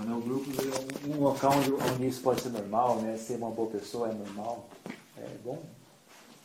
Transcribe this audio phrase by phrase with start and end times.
[0.00, 0.14] grupo, né?
[0.14, 0.50] O grupo
[1.04, 3.16] é um local onde, onde isso pode ser normal, né?
[3.16, 4.68] Ser uma boa pessoa é normal,
[5.16, 5.62] é bom.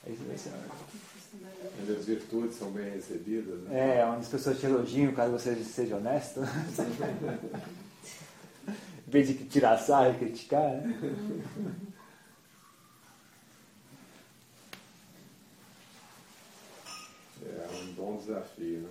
[0.05, 0.50] É isso, é isso.
[1.81, 3.59] Onde as virtudes são bem recebidas.
[3.61, 3.99] Né?
[3.99, 6.41] É, onde as pessoas te elogiam caso você seja honesto.
[9.07, 10.99] em vez de tirar sarro e criticar, né?
[17.43, 18.89] É um bom desafio, né?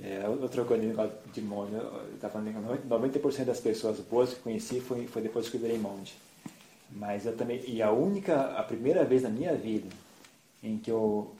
[0.00, 5.08] É, outra coisa de monge, eu falando que 90% das pessoas boas que conheci foi,
[5.08, 6.14] foi depois que eu virei monge.
[6.90, 9.88] Mas eu também, e a única, a primeira vez na minha vida
[10.62, 11.34] em que eu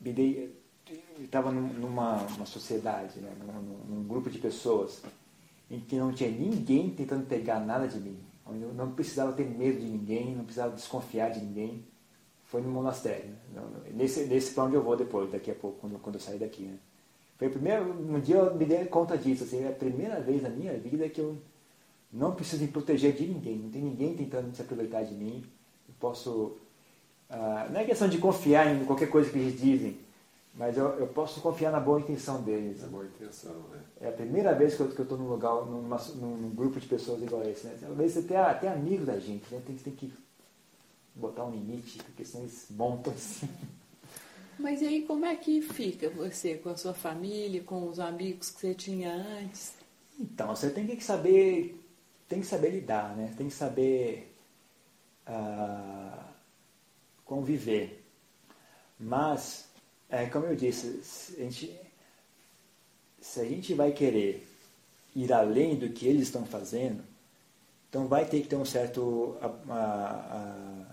[0.00, 0.54] me dei,
[1.20, 5.00] estava numa uma sociedade, né, num, num, grupo de pessoas
[5.70, 9.48] em que não tinha ninguém tentando pegar nada de mim, onde eu não precisava ter
[9.48, 11.84] medo de ninguém, não precisava desconfiar de ninguém,
[12.54, 13.62] foi no monastério, né,
[13.94, 16.62] nesse, nesse para onde eu vou depois, daqui a pouco, quando, quando eu sair daqui.
[16.62, 16.78] Né.
[17.36, 20.40] Foi a primeira, um dia eu me dei conta disso, assim, é a primeira vez
[20.40, 21.36] na minha vida que eu
[22.12, 25.44] não preciso me proteger de ninguém, não tem ninguém tentando se aproveitar de mim,
[25.88, 26.56] eu posso.
[27.28, 29.98] Ah, não é questão de confiar em qualquer coisa que eles dizem,
[30.54, 32.82] mas eu, eu posso confiar na boa intenção deles.
[32.82, 33.80] Na boa intenção, né?
[34.00, 37.42] É a primeira vez que eu estou num lugar, numa, num grupo de pessoas igual
[37.42, 37.66] esse.
[37.66, 37.76] Né?
[37.82, 39.60] Às vezes você até, amigo da gente, né?
[39.66, 40.12] tem, tem que
[41.14, 43.48] botar um limite, porque senão eles montam assim.
[44.58, 48.60] Mas aí como é que fica você com a sua família, com os amigos que
[48.60, 49.74] você tinha antes?
[50.18, 51.80] Então, você tem que saber,
[52.28, 53.34] tem que saber lidar, né?
[53.36, 54.32] Tem que saber
[55.26, 56.24] uh,
[57.24, 58.04] conviver.
[58.98, 59.68] Mas,
[60.08, 61.80] é, como eu disse, a gente,
[63.20, 64.46] se a gente vai querer
[65.16, 67.02] ir além do que eles estão fazendo,
[67.88, 70.83] então vai ter que ter um certo a, a,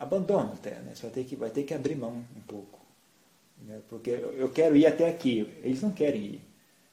[0.00, 0.92] abandono até, né?
[0.94, 2.80] Você vai ter que, vai ter que abrir mão um pouco.
[3.62, 3.80] Né?
[3.88, 6.42] Porque eu quero ir até aqui, eles não querem ir.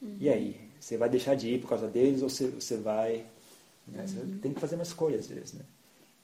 [0.01, 0.17] Uhum.
[0.19, 0.67] E aí?
[0.79, 3.25] Você vai deixar de ir por causa deles ou você, você vai...
[3.87, 4.05] Né?
[4.05, 4.37] Você uhum.
[4.39, 5.65] tem que fazer uma escolha às vezes, né?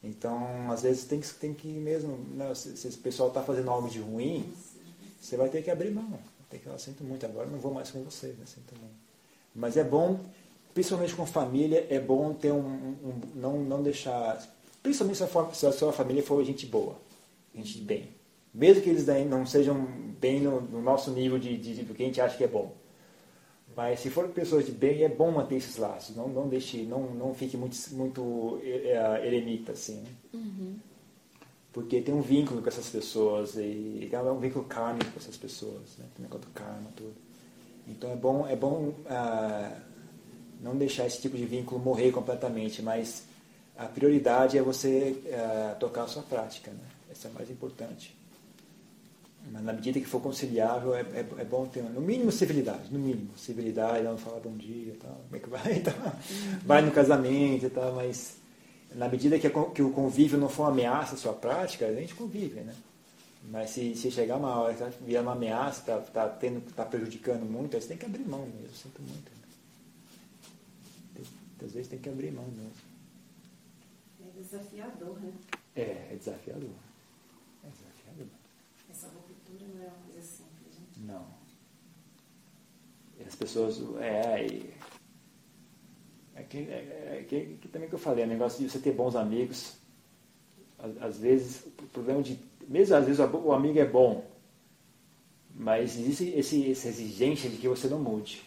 [0.03, 3.71] Então, às vezes tem que, tem que mesmo, né, se, se o pessoal está fazendo
[3.71, 4.53] algo de ruim,
[5.19, 6.19] você vai ter que abrir mão.
[6.49, 8.45] Tem que, eu sinto muito, agora não vou mais com vocês, né?
[8.45, 8.93] sinto muito.
[9.55, 10.19] Mas é bom,
[10.73, 14.45] principalmente com família, é bom ter um, um não, não deixar,
[14.83, 16.97] principalmente se a, se a sua família for gente boa,
[17.55, 18.09] gente de bem.
[18.53, 19.87] Mesmo que eles não sejam
[20.19, 22.75] bem no, no nosso nível de, de, do que a gente acha que é bom.
[23.75, 26.15] Mas se for pessoas de bem, é bom manter esses laços.
[26.15, 29.95] Não, não deixe, não, não fique muito, muito é, eremita assim.
[29.95, 30.09] Né?
[30.33, 30.75] Uhum.
[31.71, 35.97] Porque tem um vínculo com essas pessoas e é um vínculo kármico com essas pessoas,
[35.97, 36.05] né?
[36.15, 37.15] Tem negócio do karma tudo.
[37.87, 39.75] Então é bom, é bom ah,
[40.61, 43.23] não deixar esse tipo de vínculo morrer completamente, mas
[43.77, 46.85] a prioridade é você ah, tocar a sua prática, né?
[47.11, 48.15] Essa é a mais importante.
[49.51, 52.91] Mas na medida que for conciliável, é, é, é, bom ter, no mínimo, civilidade.
[52.91, 55.93] No mínimo, civilidade, não falar bom dia, tal, como é que vai, tal.
[56.63, 58.37] vai no casamento e tal, mas
[58.95, 62.15] na medida que, que, o convívio não for uma ameaça à sua prática, a gente
[62.15, 62.73] convive, né?
[63.51, 67.43] Mas se, se chegar uma hora que vier uma ameaça, está tá tendo, tá prejudicando
[67.43, 69.29] muito, aí você tem que abrir mão mesmo, sinto muito.
[69.29, 69.47] Né?
[71.15, 71.25] Tem,
[71.67, 72.92] às vezes tem que abrir mão mesmo.
[74.43, 75.33] É desafiador, né?
[75.75, 76.69] É, é desafiador.
[80.97, 81.25] Não.
[83.17, 83.81] E as pessoas.
[84.01, 84.59] É,
[86.35, 88.91] é, que, é, é que, que, também que eu falei, o negócio de você ter
[88.91, 89.77] bons amigos.
[90.77, 92.37] Às, às vezes, o problema de.
[92.67, 94.25] Mesmo às vezes o amigo é bom,
[95.53, 98.41] mas existe esse, essa exigência de que você não mude.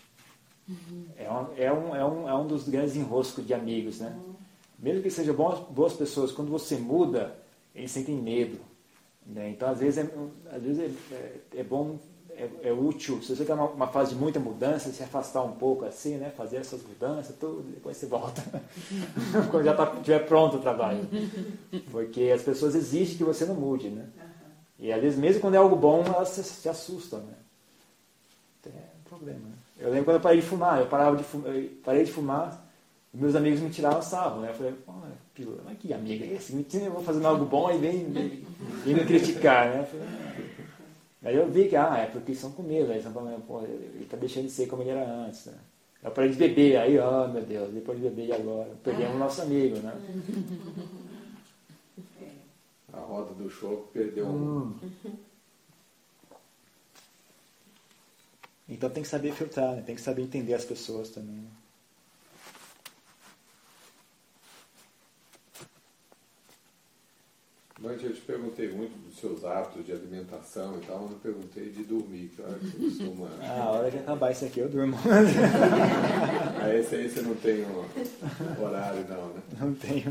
[0.68, 1.06] Uhum.
[1.16, 4.08] É, um, é, um, é, um, é um dos grandes enroscos de amigos, né?
[4.08, 4.25] Uhum.
[4.78, 7.36] Mesmo que sejam boas, pessoas, quando você muda,
[7.74, 8.58] eles sentem medo.
[9.26, 9.50] Né?
[9.50, 11.98] Então, às vezes, é, às vezes é, é, é bom
[12.30, 15.52] é, é, útil, se você está numa uma fase de muita mudança, se afastar um
[15.52, 16.30] pouco assim, né?
[16.36, 18.42] fazer essas mudanças, tudo, depois você volta.
[19.50, 21.08] Quando já tá, estiver pronto o trabalho.
[21.90, 23.88] Porque as pessoas exigem que você não mude.
[23.88, 24.06] Né?
[24.78, 27.20] E às vezes, mesmo quando é algo bom, elas se, se assustam.
[27.20, 27.32] Né?
[28.60, 29.40] Então, é um problema.
[29.40, 29.54] Né?
[29.78, 32.65] Eu lembro quando eu parei de fumar, eu, parava de fumar, eu parei de fumar,
[33.12, 34.40] meus amigos me tiravam sarro.
[34.40, 34.50] Né?
[34.50, 34.74] Eu falei,
[35.34, 36.66] pílula, mas que amiga é esse?
[36.74, 38.44] Eu vou fazendo algo bom e vem, vem,
[38.84, 39.70] vem me criticar.
[39.70, 39.80] Né?
[39.80, 40.06] Eu falei,
[41.26, 43.02] Aí eu vi que, ah, é porque são comigo, aí
[43.48, 45.46] pô, ele está deixando de ser como ele era antes.
[45.46, 45.58] Né?
[46.04, 48.70] Eu parei de beber, aí, oh meu Deus, depois de beber e agora?
[48.84, 49.92] Perdemos o nosso amigo, né?
[52.92, 54.30] A roda do show perdeu um.
[54.30, 54.74] Hum.
[58.68, 59.82] Então tem que saber filtrar, né?
[59.82, 61.34] tem que saber entender as pessoas também.
[61.34, 61.48] Né?
[67.78, 71.70] Mas eu te perguntei muito dos seus hábitos de alimentação e tal, mas não perguntei
[71.70, 73.28] de dormir, que hora que você costuma.
[73.42, 74.96] Ah, a hora de acabar isso aqui eu durmo.
[76.62, 79.42] Aí esse aí você não tem um horário não, né?
[79.60, 80.10] Não tenho.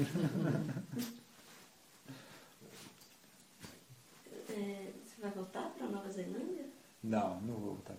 [4.49, 6.65] É, você vai voltar para Nova Zelândia?
[7.03, 7.95] Não, não vou voltar.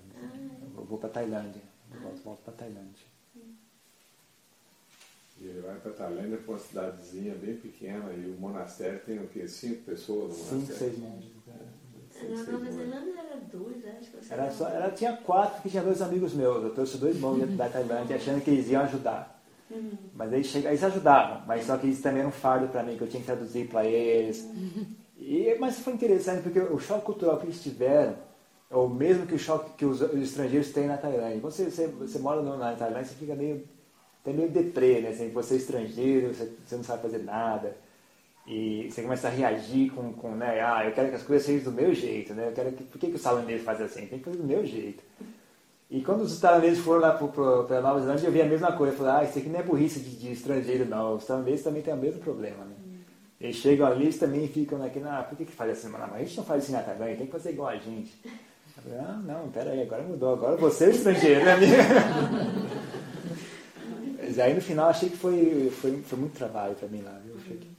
[0.76, 1.62] Eu vou para Tailândia.
[1.92, 3.15] Eu volto, volto para Tailândia.
[5.40, 9.26] E ele vai para Tailândia, para uma cidadezinha bem pequena, e o monastério tem o
[9.28, 9.46] quê?
[9.46, 10.78] Cinco pessoas no Cinco, monastério?
[10.78, 11.36] seis monges.
[12.10, 12.72] Cinco, Na Nova.
[12.72, 16.32] Zelândia era dois, acho que você Era só, ela tinha quatro, que tinha dois amigos
[16.32, 16.64] meus.
[16.64, 19.42] Eu trouxe dois monges da Tailândia achando que eles iam ajudar.
[19.70, 19.90] Hum.
[20.14, 22.96] Mas eles, chega, eles ajudavam, mas só que eles também eram um fardo para mim,
[22.96, 24.48] que eu tinha que traduzir para eles.
[25.18, 28.16] E, mas foi interessante, porque o choque cultural que eles tiveram
[28.70, 31.40] é o mesmo que o choque que os, os estrangeiros têm na Tailândia.
[31.40, 33.66] Quando você, você, você mora na Tailândia, você fica meio,
[34.26, 35.10] até meio deprê, né?
[35.10, 37.76] Assim, você é estrangeiro, você, você não sabe fazer nada.
[38.46, 40.60] E você começa a reagir com, com né?
[40.60, 42.48] Ah, eu quero que as coisas sejam do meu jeito, né?
[42.48, 44.06] Eu quero que, por que, que os tailandeses fazem assim?
[44.06, 45.02] Tem que fazer do meu jeito.
[45.88, 48.92] E quando os tailandeses foram lá para Nova Zelândia, eu vi a mesma coisa.
[48.92, 51.14] Eu falei, ah, isso aqui não é burrice de, de estrangeiro, não.
[51.14, 52.74] Os tailandeses também têm o mesmo problema, né?
[53.40, 55.88] Eles chegam ali, eles também ficam naquele, ah, por que, que faz assim?
[55.88, 58.18] Mas a gente não faz assim na Tailândia, tem que fazer igual a gente.
[58.24, 61.76] Eu falei, ah, não, peraí, agora mudou, agora você é estrangeiro, né, amiga?
[64.36, 67.36] Mas aí no final achei que foi, foi, foi muito trabalho para mim lá, viu?
[67.36, 67.70] Que,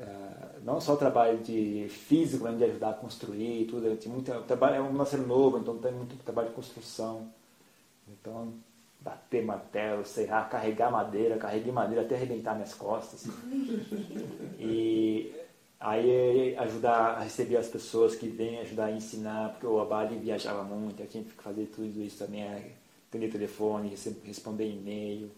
[0.00, 3.96] ah, não só o trabalho de físico, mas de ajudar a construir tudo.
[3.96, 7.28] Tinha muito, trabalho, é um nascero novo, então tem muito trabalho de construção.
[8.08, 8.52] Então,
[8.98, 13.24] bater martelo, serrar, carregar madeira, carreguei madeira até arrebentar minhas costas.
[14.58, 15.32] E
[15.78, 20.64] aí ajudar a receber as pessoas que vêm, ajudar a ensinar, porque o Abadi viajava
[20.64, 22.72] muito, eu tinha que fazer tudo isso também, é,
[23.08, 25.30] atender telefone, responder e-mail.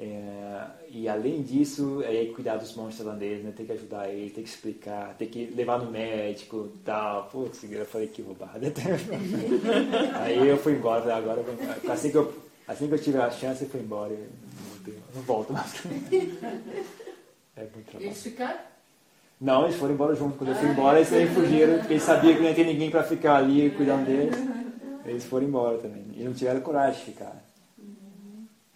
[0.00, 3.52] É, e além disso, é cuidar dos monges tailandeses, né?
[3.56, 7.24] Tem que ajudar eles, tem que explicar, tem que levar no médico e tal.
[7.24, 8.60] Putz, eu falei que roubada.
[10.22, 11.92] Aí eu fui embora, falei, agora eu.
[11.92, 12.32] Assim que eu,
[12.68, 14.12] assim que eu tive a chance, eu fui embora.
[14.12, 14.28] Eu
[14.86, 15.82] não, não volto mais.
[17.56, 18.06] É muito trabalho.
[18.06, 18.60] Eles ficaram?
[19.40, 20.38] Não, eles foram embora junto.
[20.38, 22.88] Quando eu fui embora, eles também fugiram, porque eles sabiam que não ia ter ninguém
[22.88, 24.36] para ficar ali cuidando deles.
[25.04, 26.04] Eles foram embora também.
[26.14, 27.47] E não tiveram coragem de ficar.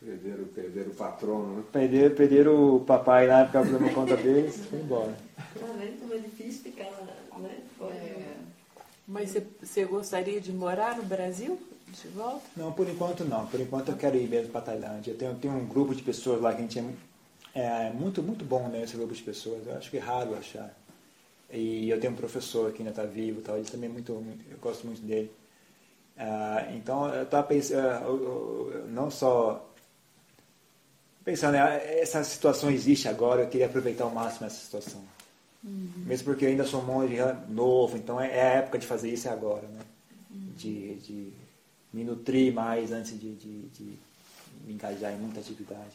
[0.05, 1.65] Perderam, perderam o patrono, né?
[1.73, 5.17] Perderam, perderam o papai lá, ficava por conta deles, e foram embora.
[5.37, 7.61] Tá vendo como é difícil ficar lá, né?
[7.79, 8.35] Fora É.
[9.07, 11.59] Mas você, gostaria de morar no Brasil?
[11.87, 12.43] De volta?
[12.57, 13.47] Não, por enquanto não.
[13.47, 15.11] Por enquanto eu quero ir mesmo para Tailândia.
[15.13, 16.79] Eu tenho, tenho um grupo de pessoas lá que a gente
[17.55, 19.67] é, é muito, muito bom né, esse grupo de pessoas.
[19.67, 20.75] Eu acho que é raro achar.
[21.51, 24.13] E eu tenho um professor que ainda está vivo, e tal, ele também é muito,
[24.15, 25.31] muito- eu gosto muito dele.
[26.17, 29.72] Ah, então eu estava pensando, ah, não só
[31.25, 35.03] pensando, né, essa situação existe agora, eu queria aproveitar ao máximo essa situação.
[35.63, 37.17] Mesmo porque eu ainda sou monge
[37.49, 39.81] novo, então é, é a época de fazer isso é agora, né?
[40.57, 41.33] De, de
[41.93, 43.99] me nutrir mais antes de, de, de
[44.65, 45.93] me engajar em muita atividade.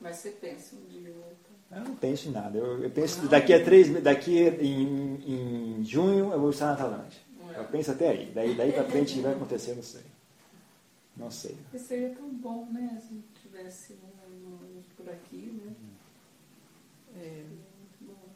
[0.00, 1.50] Mas você pensa um dia voltar?
[1.70, 2.56] Eu não penso em nada.
[2.56, 6.76] Eu, eu penso que daqui a três, daqui em, em junho eu vou estar na
[6.76, 7.20] Tailândia.
[7.54, 8.32] Eu penso até aí.
[8.34, 10.02] Daí, daí pra frente o que vai acontecer, eu não sei.
[11.16, 11.56] Não sei.
[11.76, 13.00] Seria tão bom, né?
[13.06, 14.09] Se tivesse um, um
[15.10, 15.74] aqui, né?
[17.16, 17.44] É,
[18.00, 18.28] Bom,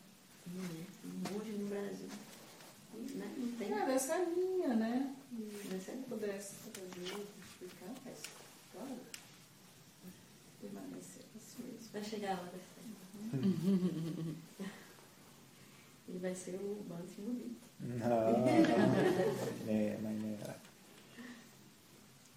[1.32, 2.08] monge no Brasil.
[3.14, 3.34] Né?
[3.38, 3.72] Não tem.
[3.72, 5.14] é dessa linha, né?
[5.70, 8.18] Dessa- Se pudesse trazer, explicar, mas
[8.72, 8.96] claro,
[10.60, 11.88] permanecer assim mesmo.
[11.92, 12.74] Vai chegar a hora certa.
[16.08, 17.56] Ele vai ser o Bansi Mubit.
[17.80, 18.46] Não,
[19.68, 20.56] é, mas é.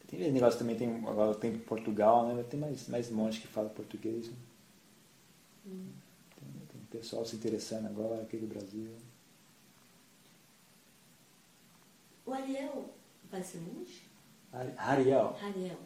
[0.07, 2.43] Tem negócio também, tem, agora tem Portugal, né?
[2.49, 4.27] Tem mais, mais montes que falam português.
[4.27, 4.33] Né?
[5.65, 5.83] Tem,
[6.71, 8.89] tem pessoal se interessando agora aqui do Brasil.
[12.25, 12.89] O Ariel
[13.31, 14.03] vai ser monge?
[14.51, 15.35] Ari- Ariel.
[15.41, 15.77] Ariel.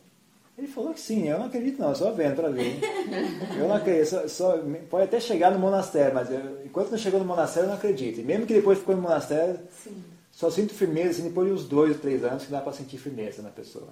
[0.57, 2.79] Ele falou que sim, eu não acredito não, só vendo pra ver.
[3.57, 4.57] Eu não acredito, só, só-
[4.89, 8.19] pode até chegar no monastério, mas eu- enquanto não chegou no monastério eu não acredito.
[8.19, 10.03] E mesmo que depois ficou no monastério, Sim.
[10.31, 12.97] Só sinto firmeza assim, depois de uns dois ou três anos que dá pra sentir
[12.97, 13.89] firmeza na pessoa.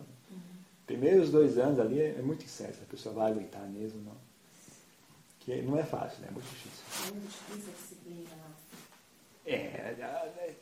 [0.85, 4.17] Primeiros dois anos ali é, é muito incerto, a pessoa vai aguentar mesmo, não.
[5.39, 6.27] Que não é fácil, né?
[6.29, 6.83] É muito difícil.
[7.07, 8.49] É muito difícil a disciplina lá.
[9.45, 10.55] É, é,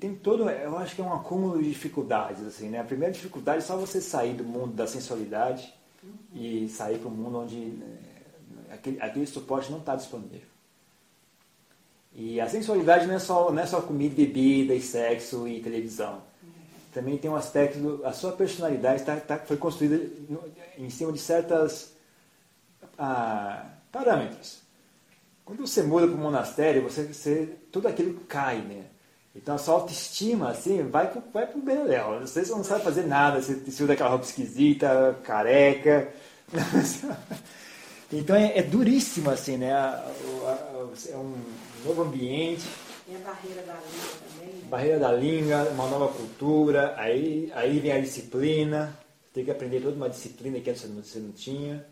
[0.00, 2.80] tem todo, eu acho que é um acúmulo de dificuldades, assim, né?
[2.80, 5.72] A primeira dificuldade é só você sair do mundo da sensualidade
[6.34, 7.78] e sair para o mundo onde
[8.68, 10.49] é, aquele, aquele suporte não está disponível.
[12.14, 16.22] E a sensualidade não é só, não é só comida, bebida e sexo e televisão.
[16.92, 20.00] Também tem um aspecto, do, a sua personalidade tá, tá- foi construída
[20.76, 21.92] em cima de certas
[22.98, 24.58] ah, parâmetros.
[25.44, 28.84] quando você muda para o monastério, você, você, tudo aquilo cai, né?
[29.34, 31.60] Então a sua autoestima, assim, vai pro, vai pro.
[32.20, 36.12] Você não sabe fazer nada, você, você usa aquela roupa esquisita, careca.
[38.12, 39.70] Então é, é duríssimo, assim, né?
[39.70, 41.36] É um
[41.84, 42.66] novo ambiente.
[43.08, 44.54] E a barreira da língua também.
[44.54, 44.62] Né?
[44.68, 48.96] Barreira da língua, uma nova cultura, aí, aí vem a disciplina,
[49.32, 51.84] tem que aprender toda uma disciplina que antes você não tinha.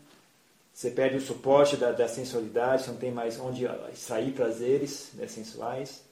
[0.73, 5.27] Você perde o suporte da, da sensualidade, você não tem mais onde extrair prazeres né,
[5.27, 6.03] sensuais.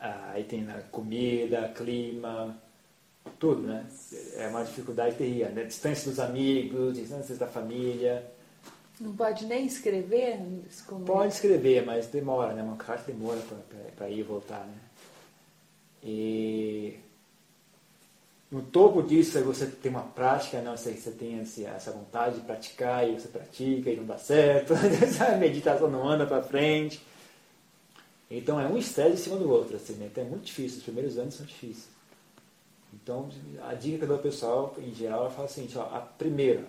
[0.00, 2.56] Ah, aí tem a comida, clima,
[3.38, 3.86] tudo, né?
[4.36, 5.50] É uma dificuldade terrível.
[5.50, 5.64] Né?
[5.64, 8.24] Distância dos amigos, distância da família.
[9.00, 10.40] Não pode nem escrever?
[10.86, 11.04] Como...
[11.04, 12.62] Pode escrever, mas demora, né?
[12.62, 13.40] Uma carta demora
[13.96, 14.74] para ir e voltar, né?
[16.02, 16.98] E
[18.50, 23.08] no topo disso você tem uma prática, não sei você tem essa vontade de praticar
[23.08, 24.72] e você pratica e não dá certo,
[25.20, 27.00] a meditação não anda para frente.
[28.30, 30.06] Então é um estresse em cima do outro, assim, né?
[30.10, 31.88] Então é muito difícil, os primeiros anos são difíceis.
[32.92, 33.28] Então
[33.66, 36.00] a dica que eu dou ao pessoal, em geral, eu falo o seguinte, ó, a
[36.00, 36.64] primeira,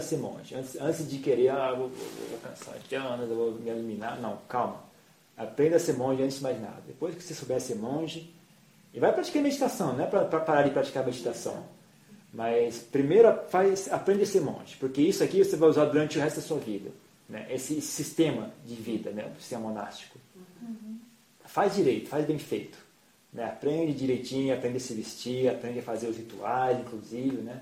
[0.00, 0.54] ser monge.
[0.54, 4.20] Antes, antes de querer, ah, vou, vou, vou cansar de anos, vou me eliminar.
[4.20, 4.84] Não, calma.
[5.36, 6.82] Aprenda a ser monge antes de mais nada.
[6.86, 8.34] Depois que você souber ser monge,
[8.92, 11.64] e vai praticar meditação, não é para parar de praticar meditação.
[12.32, 16.20] Mas primeiro faz, aprende a ser monge, porque isso aqui você vai usar durante o
[16.20, 16.90] resto da sua vida.
[17.28, 17.46] Né?
[17.50, 19.30] Esse, sistema de vida, né?
[19.36, 20.18] o sistema monástico.
[20.62, 20.98] Uhum.
[21.44, 22.78] Faz direito, faz bem feito.
[23.32, 23.44] Né?
[23.44, 27.36] Aprende direitinho, aprende a se vestir, aprende a fazer os rituais, inclusive.
[27.38, 27.60] Né?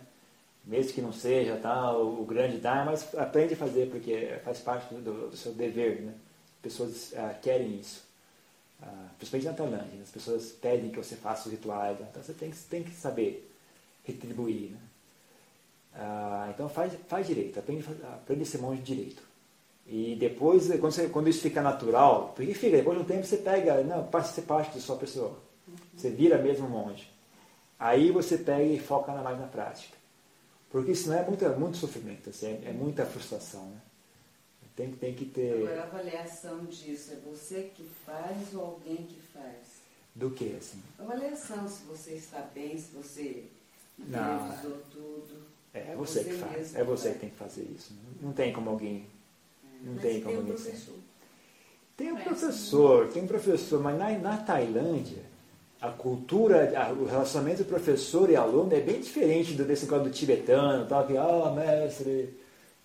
[0.67, 4.93] Mesmo que não seja tá, o, grande Dharma, mas aprende a fazer, porque faz parte
[4.95, 6.03] do, do seu dever.
[6.03, 6.13] Né?
[6.57, 8.05] As pessoas ah, querem isso.
[8.83, 12.51] Ah, principalmente na Tailândia, as pessoas pedem que você faça os rituais, então você tem,
[12.69, 13.51] tem que saber
[14.05, 14.73] retribuir.
[14.73, 14.79] Né?
[15.95, 19.23] Ah, então faz, faz direito, aprende, aprende a ser monge direito.
[19.87, 23.37] E depois, quando, você, quando, isso fica natural, porque fica, depois de um tempo você
[23.37, 25.39] pega, não, passa a ser parte da sua pessoa.
[25.97, 27.09] Você vira mesmo monge.
[27.79, 29.96] Aí você pega e foca mais na prática.
[30.77, 33.65] Porque senão é muito, muito sofrimento, assim, é, é muita frustração.
[33.65, 33.81] Né?
[34.77, 35.55] Tem, tem que ter.
[35.55, 39.57] Agora, a avaliação disso é você que faz ou alguém que faz?
[40.15, 40.83] Do que, assim?
[40.99, 43.45] Avaliação, se você está bem, se você
[43.97, 45.47] Não, revisou tudo.
[45.73, 46.75] É, é você, que faz.
[46.75, 47.95] É você que tem que fazer isso.
[48.21, 49.07] Não tem como alguém.
[49.81, 50.55] Não mas tem como tem alguém.
[50.57, 50.95] professor.
[51.97, 55.25] Tem um professor, tem um professor, mas na, na Tailândia
[55.81, 60.11] a cultura, a, o relacionamento professor e aluno é bem diferente do desse negócio do
[60.11, 62.39] tibetano, tal, que, ah, mestre,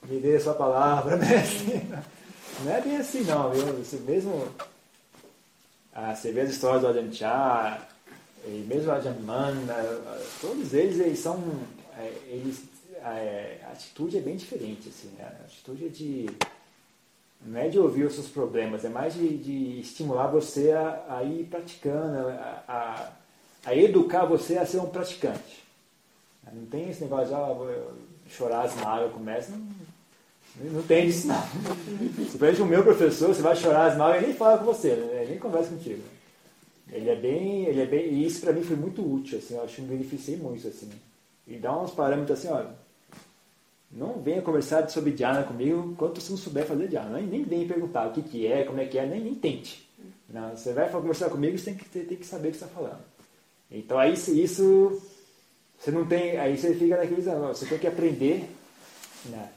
[0.07, 1.81] me dê a sua palavra, mestre.
[2.63, 3.65] Não é bem assim não, viu?
[3.77, 4.47] Você mesmo.
[5.93, 7.87] Ah, você vê as histórias do Ajahn Chah,
[8.45, 9.75] e mesmo o Ajahn Mana,
[10.39, 11.41] todos eles, eles são.
[11.97, 12.63] É, eles,
[13.03, 15.25] é, a atitude é bem diferente, assim, né?
[15.41, 16.29] a atitude é de
[17.45, 21.23] não é de ouvir os seus problemas, é mais de, de estimular você a, a
[21.23, 23.09] ir praticando, a, a,
[23.65, 25.63] a, educar você a ser um praticante.
[26.53, 27.91] Não tem esse negócio de ah,
[28.29, 29.51] chorar as mágoas, começa.
[29.51, 31.41] Não, não tem isso não.
[32.29, 34.95] Se for o meu professor, você vai chorar as mágoas, ele nem fala com você,
[34.95, 35.21] né?
[35.21, 36.01] ele nem conversa contigo.
[36.91, 39.63] Ele é bem, ele é bem, e isso para mim foi muito útil, assim, eu
[39.63, 40.89] acho que me beneficiei muito, assim.
[41.47, 42.69] E dá uns parâmetros assim, olha,
[43.91, 47.19] não venha conversar sobre Dhyana comigo enquanto você não souber fazer Dhyana.
[47.19, 49.87] Nem, nem venha perguntar o que, que é, como é que é, nem, nem tente.
[50.29, 52.75] Não, você vai conversar comigo, você tem que, tem que saber o que você está
[52.75, 53.01] falando.
[53.69, 55.01] Então aí isso
[55.81, 56.37] você não tem.
[56.37, 58.47] Aí você fica naquele você tem que aprender.
[59.25, 59.51] Né?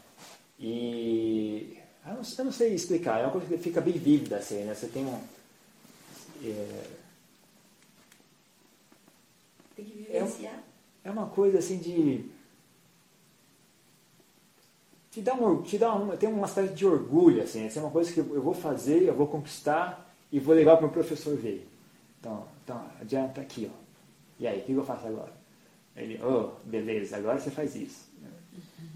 [0.59, 4.65] E eu não, eu não, sei explicar, é uma coisa que fica bem vívida assim,
[4.65, 4.75] né?
[4.75, 5.21] Você tem um.
[6.43, 6.85] É,
[9.77, 10.63] tem que vivenciar.
[11.05, 12.25] É, é uma coisa assim de
[15.15, 17.91] te dá um, te dá um, tem uma espécie de orgulho, assim, essa é uma
[17.93, 21.37] coisa que eu vou fazer, eu vou conquistar e vou levar para o meu professor
[21.37, 21.69] ver.
[22.19, 23.85] Então, então, adianta aqui, ó.
[24.41, 25.33] E aí, o que eu faço agora?
[25.95, 28.09] Ele, oh, beleza, agora você faz isso.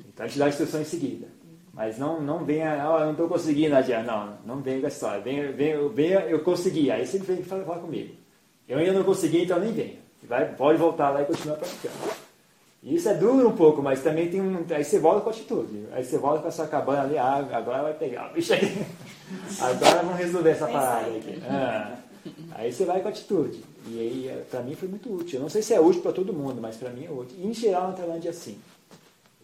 [0.08, 1.28] Então, a gente dá a instrução em seguida.
[1.72, 4.10] Mas não, não venha, oh, eu não estou conseguindo, adianta.
[4.10, 5.20] Não, não venha com a história.
[5.20, 6.90] Venha, venha, venha, eu consegui.
[6.90, 8.16] Aí você vem falar comigo.
[8.68, 9.98] Eu ainda não consegui, então nem venha.
[10.24, 12.27] Vai, pode voltar lá e continuar praticando.
[12.82, 14.64] Isso é duro um pouco, mas também tem um.
[14.70, 15.84] Aí você volta com atitude.
[15.92, 18.86] Aí você volta com a sua cabana ali, ah, agora vai pegar o bicho aqui.
[19.60, 21.42] Agora vamos resolver essa parada aqui.
[21.48, 21.98] Ah.
[22.52, 23.64] Aí você vai com atitude.
[23.86, 25.38] E aí, é, pra mim foi muito útil.
[25.38, 27.36] Eu não sei se é útil para todo mundo, mas para mim é útil.
[27.38, 28.58] em geral, na Tailândia é assim.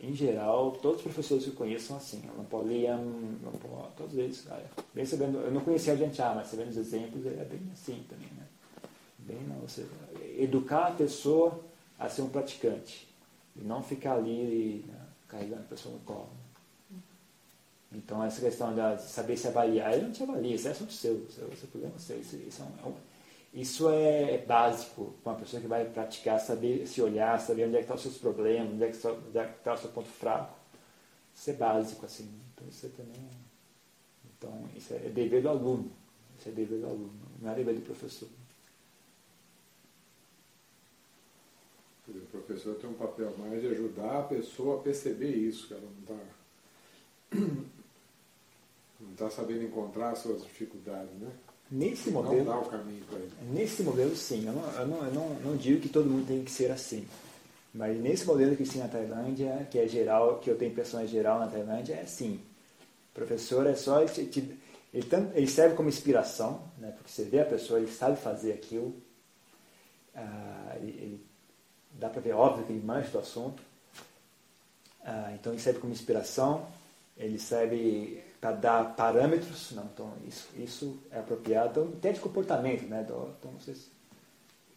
[0.01, 2.23] Em geral, todos os professores que eu conheço são assim.
[2.37, 3.01] Lampoliam,
[3.97, 4.47] todos eles.
[4.93, 8.05] Bem sabendo, eu não conhecia a gente, ah, mas sabendo os exemplos, é bem assim
[8.09, 8.29] também.
[8.37, 8.45] Né?
[9.19, 9.87] Bem, não, você,
[10.39, 11.59] educar a pessoa
[11.99, 13.14] a ser um praticante.
[13.57, 16.31] E não ficar ali né, carregando a pessoa no colo.
[17.93, 21.25] Então, essa questão de saber se avaliar, ele não te avalia, isso é assunto seu,
[21.29, 22.19] isso é o problema seu.
[22.21, 22.95] Isso, isso, é, um,
[23.53, 27.79] isso é básico para uma pessoa que vai praticar, saber se olhar, saber onde é
[27.79, 30.59] que estão os seus problemas, onde é que está, é está o seu ponto fraco.
[31.33, 32.29] Isso é básico, assim.
[32.53, 33.31] Então, isso é também.
[34.37, 35.93] Então, isso é dever do aluno.
[36.39, 38.29] Isso é dever do aluno, não é dever do professor.
[42.07, 45.83] O professor tem um papel mais de ajudar a pessoa a perceber isso, que ela
[45.83, 46.15] não está
[49.01, 51.31] não está sabendo encontrar as suas dificuldades, né?
[51.71, 53.33] Nesse modelo, não dá o caminho para ele.
[53.51, 54.47] Nesse modelo, sim.
[54.47, 57.07] Eu não, eu, não, eu não, não digo que todo mundo tem que ser assim.
[57.73, 61.41] Mas nesse modelo que ensina na Tailândia, que é geral, que eu tenho impressão geral
[61.41, 62.41] na Tailândia, é assim.
[63.11, 64.03] O professor é só.
[64.03, 66.93] Ele, ele serve como inspiração, né?
[66.93, 68.95] porque você vê a pessoa, ele sabe fazer aquilo.
[70.15, 71.27] Ah, ele, ele,
[71.95, 73.63] dá para ver, óbvio, que ele manja do assunto.
[75.05, 76.67] Ah, então ele serve como inspiração,
[77.17, 83.03] ele serve para dar parâmetros, não, então isso, isso é apropriado, até de comportamento, né?
[83.03, 83.91] Então, vocês,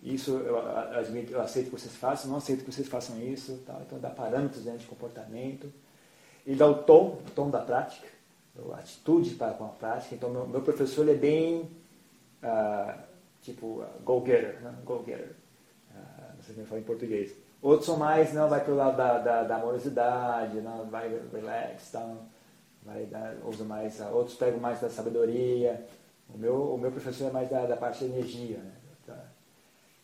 [0.02, 0.56] isso eu,
[1.30, 3.78] eu aceito que vocês façam, não aceito que vocês façam isso, tá?
[3.86, 5.70] então dá parâmetros né, de comportamento,
[6.46, 8.08] e dá o tom, o tom da prática,
[8.72, 11.70] a atitude para com a prática, então meu, meu professor ele é bem,
[12.42, 13.02] uh,
[13.42, 14.76] tipo, go-getter, né?
[14.86, 15.47] go-getter, uh,
[16.48, 17.36] sei como falar em português.
[17.62, 21.89] Outros são mais, não, vai pelo lado da, da, da amorosidade, não, vai relax.
[21.89, 22.20] Então,
[22.84, 25.86] vai dar, usa mais, outros pegam mais da sabedoria.
[26.34, 28.58] O meu, o meu professor é mais da, da parte da energia.
[28.58, 28.72] Né?
[29.06, 29.25] Tá.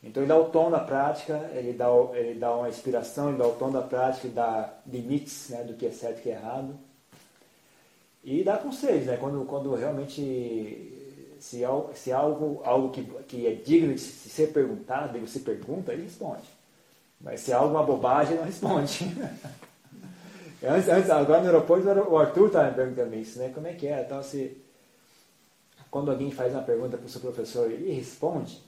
[0.04, 3.48] Então ele dá o tom da prática, ele dá, ele dá uma inspiração, ele dá
[3.48, 6.34] o tom da prática, ele dá limites né, do que é certo e que é
[6.34, 6.78] errado.
[8.24, 9.18] E dá conselhos, né?
[9.18, 10.93] quando, quando realmente
[11.44, 11.62] se,
[11.94, 16.48] se algo, algo que, que é digno de ser perguntado, ele se pergunta, ele responde.
[17.20, 19.00] Mas se é algo uma bobagem, não responde.
[20.66, 23.52] Antes, antes, agora no aeroporto o Arthur estava me perguntando isso, né?
[23.54, 24.02] Como é que é?
[24.04, 24.56] Então, se
[25.92, 28.64] quando alguém faz uma pergunta para o seu professor e responde,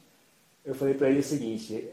[0.66, 1.90] eu falei para ele o seguinte: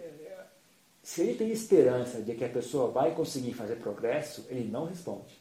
[1.04, 5.40] se ele tem esperança de que a pessoa vai conseguir fazer progresso, ele não responde.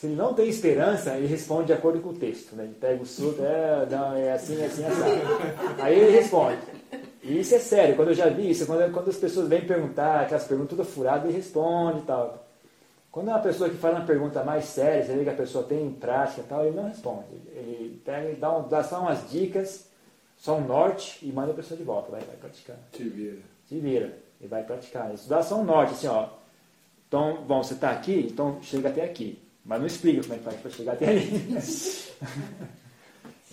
[0.00, 2.56] Se ele não tem esperança, ele responde de acordo com o texto.
[2.56, 2.64] Né?
[2.64, 5.02] Ele pega o surdo, é, não, é assim, é assim, é assim.
[5.78, 6.56] Aí ele responde.
[7.22, 10.22] E isso é sério, quando eu já vi isso, quando, quando as pessoas vêm perguntar,
[10.22, 12.48] aquelas perguntas todas furadas, ele responde e tal.
[13.12, 15.64] Quando é uma pessoa que faz uma pergunta mais séria, você vê que a pessoa
[15.64, 17.34] tem prática e tal, ele não responde.
[17.52, 19.86] Ele pega e dá, um, dá só umas dicas,
[20.34, 22.10] só um norte e manda a pessoa de volta.
[22.10, 22.78] Vai, vai praticar.
[22.90, 23.40] Te vira.
[23.68, 24.16] Te vira.
[24.40, 25.12] E vai praticar.
[25.12, 26.26] Isso dá só um norte, assim, ó.
[27.06, 29.49] Então, bom, você está aqui, então chega até aqui.
[29.70, 31.30] Mas não explica como é que faz para chegar até ali.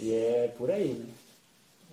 [0.01, 1.13] e é por aí, né?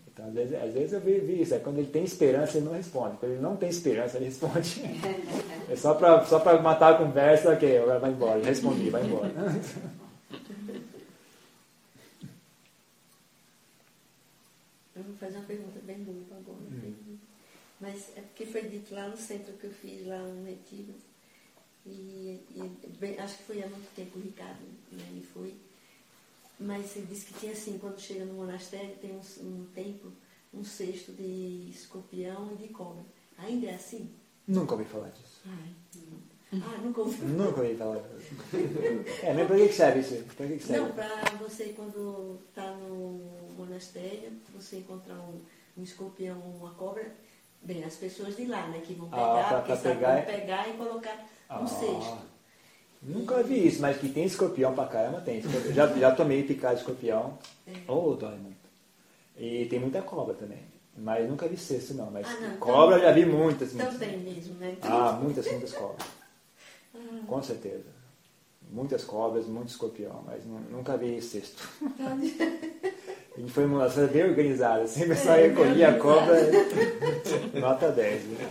[0.09, 2.73] Então, às vezes, às vezes eu vi, isso, é quando ele tem esperança, ele não
[2.73, 3.19] responde.
[3.19, 4.81] Quando ele não tem esperança, ele responde.
[5.69, 8.43] É só para só matar a conversa, ok, agora vai embora.
[8.43, 9.31] Respondi, vai embora.
[14.97, 16.59] Eu vou fazer uma pergunta bem boa agora.
[16.71, 17.19] Hum.
[17.79, 20.95] Mas é porque foi dito lá no centro que eu fiz, lá no Retiro.
[21.87, 25.23] E, e bem, acho que foi há muito tempo o Ricardo, né?
[25.33, 25.55] Foi
[26.59, 30.13] mas ele disse que tinha assim, quando chega no monastério, tem um, um tempo,
[30.53, 33.05] um cesto de escorpião e de cobra.
[33.39, 34.11] Ainda é assim?
[34.47, 35.41] Nunca ouvi falar disso.
[35.47, 35.75] Ai,
[36.53, 37.31] ah, nunca ouvi falar.
[37.31, 38.31] Nunca ouvi falar disso.
[39.23, 40.25] é, mas para que serve isso?
[40.37, 40.87] Para que serve?
[40.87, 43.21] Não, para você quando está no
[43.57, 45.41] monastério, você encontrar um,
[45.77, 47.13] um escorpião ou uma cobra,
[47.65, 50.69] bem, as pessoas de lá, né, que vão ah, pegar, ah, pra, pra pegar, pegar
[50.69, 51.17] e colocar
[51.51, 51.67] no ah.
[51.67, 52.35] cesto.
[53.03, 55.43] Nunca vi isso, mas que tem escorpião pra caramba, tem.
[55.73, 57.39] Já, já tomei picado de escorpião.
[57.67, 57.73] É.
[57.87, 58.65] Oh, dói muito.
[59.37, 60.61] E tem muita cobra também.
[60.97, 62.11] Mas nunca vi cesto não.
[62.11, 63.75] Mas ah, não, cobra então, já vi muitas.
[63.75, 64.09] Então muitas.
[64.09, 64.77] tem mesmo, né?
[64.81, 66.07] Ah, muitas, muitas cobras.
[67.27, 67.94] Com certeza.
[68.71, 71.69] Muitas cobras, muito escorpião, mas nunca vi cesto.
[71.99, 72.17] A
[73.41, 76.37] gente foi uma ação bem organizada, sempre só recolhia a cobra,
[77.61, 78.25] nota 10.
[78.25, 78.51] Né?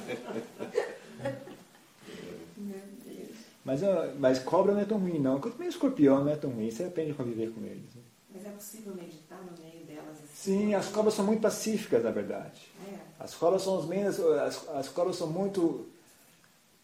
[3.65, 3.79] Mas,
[4.19, 5.39] mas cobra não é tão ruim, não.
[5.39, 6.69] Quanto meio escorpião não é tão ruim.
[6.69, 7.95] Você aprende a conviver com eles.
[7.95, 8.01] Né?
[8.33, 10.17] Mas é possível meditar no meio delas?
[10.17, 10.59] Assim?
[10.59, 12.69] Sim, as cobras são muito pacíficas, na verdade.
[12.85, 12.97] É.
[13.19, 14.19] As cobras são os menos.
[14.19, 15.87] As, as cobras são muito.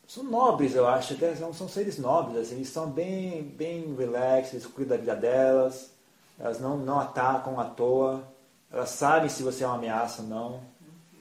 [0.09, 1.13] São nobres, eu acho.
[1.13, 2.35] Até são, são seres nobres.
[2.35, 5.91] Assim, eles são bem, bem relax, eles cuidam da vida delas.
[6.39, 8.23] Elas não, não atacam à toa.
[8.71, 10.61] Elas sabem se você é uma ameaça ou não.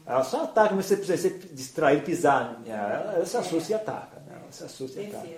[0.07, 2.63] Elas só atacam se você, você distrair, pisar.
[2.65, 4.23] Elas, elas se assustam e atacam.
[4.23, 4.39] Né?
[4.43, 5.31] Elas se assustam e atacam.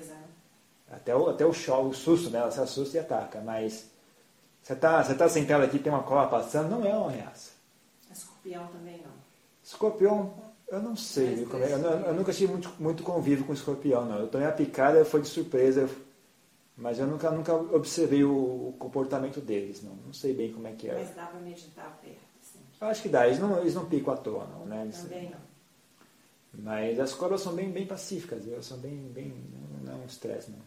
[0.93, 2.39] Até o, até o, show, o susto, né?
[2.39, 3.41] Ela se assusta e ataca.
[3.41, 3.91] Mas
[4.63, 7.51] você está você tá sentado aqui, tem uma cobra passando, não é uma ameaça.
[8.13, 9.13] Escorpião também não.
[9.65, 10.35] Escorpião,
[10.71, 11.47] eu não sei.
[11.51, 14.19] Eu, eu, eu, nunca tive muito, muito convívio com escorpião, não.
[14.19, 15.89] Eu tomei a picada, foi de surpresa.
[16.77, 19.95] Mas eu nunca, nunca observei o, o comportamento deles, não.
[19.97, 20.95] Não sei bem como é que é.
[20.95, 22.61] Mas dá para meditar perto, assim.
[22.81, 24.83] Eu acho que dá, eles não, eles não picam à toa, não, né?
[24.85, 25.51] Eles- Também não.
[26.53, 30.07] Mas as cobras são bem, bem pacíficas, elas são bem, bem não, não é um
[30.07, 30.59] estresse, não.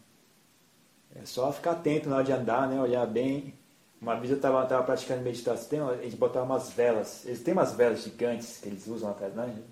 [1.20, 2.80] É só ficar atento na hora de andar, né?
[2.80, 3.54] Olhar bem.
[4.00, 8.02] Uma vez eu estava tava praticando meditação, eles botavam umas velas, eles têm umas velas
[8.02, 9.62] gigantes que eles usam atrás, né?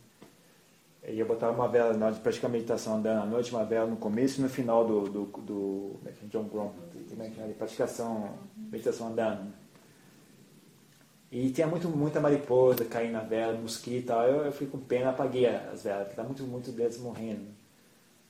[1.02, 3.96] Eu botava uma vela na hora de praticar meditação andando à noite, uma vela no
[3.96, 6.12] começo e no final do, do, do é é?
[6.28, 6.72] John Grom,
[7.10, 7.48] como é que é?
[7.48, 9.44] Praticação, meditação andando.
[9.44, 9.52] né?
[11.32, 14.26] E tinha muito, muita mariposa caindo na vela, mosquito e tal.
[14.28, 17.46] Eu, eu fiquei com pena, apaguei as velas, porque tá muito, muito deles morrendo.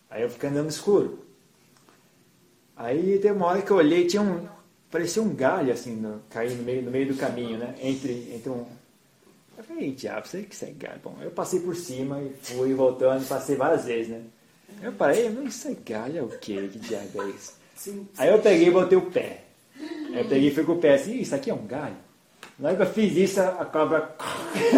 [0.09, 1.19] Aí eu fiquei andando escuro.
[2.77, 4.47] Aí teve uma hora que eu olhei, tinha um.
[4.89, 7.75] Parecia um galho assim, no, caindo no meio, no meio do caminho, né?
[7.83, 8.65] Entre, entre um.
[9.57, 11.01] Eu falei, "Ei, diabo, sei que isso é galho.
[11.03, 14.23] Bom, eu passei por cima e fui voltando, passei várias vezes, né?
[14.83, 16.69] Eu parei, mas isso é galho é o quê?
[16.73, 17.53] Que diabo é isso?
[17.75, 19.45] Sim, Aí eu peguei e botei o pé.
[19.79, 21.97] Aí eu peguei e fui com o pé assim, "Ih, isso aqui é um galho.
[22.59, 24.15] Na hora que eu fiz isso, a cobra.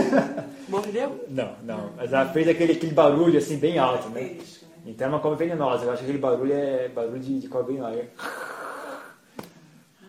[0.68, 1.24] Mordeu?
[1.28, 1.92] Não, não.
[1.96, 4.22] Mas ela fez aquele, aquele barulho assim, bem alto, né?
[4.22, 4.38] né?
[4.86, 5.84] Então é uma cobra venenosa.
[5.84, 8.04] Eu acho que aquele barulho é barulho de, de cobra venenosa.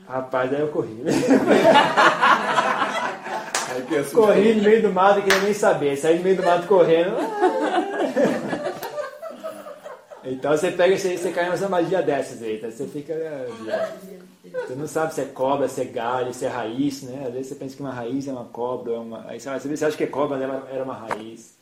[0.08, 1.02] Rapaz, aí eu corri.
[4.00, 4.28] Assustou.
[4.28, 5.96] corri no meio do mato, queria nem saber.
[5.98, 7.16] Saí no meio do mato correndo.
[10.28, 12.68] Então você pega, você, você cai numa magia dessas aí, tá?
[12.72, 13.14] Você fica.
[13.14, 13.46] né,
[14.68, 17.26] Você não sabe se é cobra, se é galho, se é raiz, né?
[17.28, 19.24] Às vezes você pensa que uma raiz é uma cobra, é uma.
[19.30, 21.54] Aí você às vezes você acha que é cobra, mas era- era uma raiz.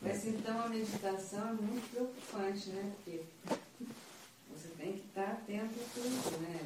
[0.00, 2.84] Mas então a meditação é muito preocupante, né?
[3.04, 3.20] Porque
[4.54, 6.60] você tem que estar atento a tudo, né?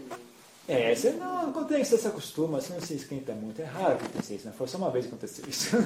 [0.68, 3.60] É, você não acontece, você se acostuma, você não se esquenta muito.
[3.60, 4.54] É raro acontecer isso, né?
[4.56, 5.76] Foi só uma vez que aconteceu isso.